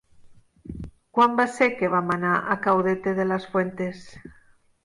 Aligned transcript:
Quan 1.17 1.35
va 1.41 1.45
ser 1.59 1.69
que 1.81 1.91
vam 1.97 2.09
anar 2.15 2.33
a 2.57 2.57
Caudete 2.65 3.17
de 3.21 3.29
las 3.33 3.49
Fuentes? 3.53 4.05